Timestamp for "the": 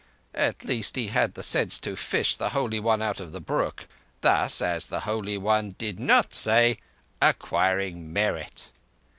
1.35-1.43, 2.35-2.49, 3.31-3.39, 4.87-5.01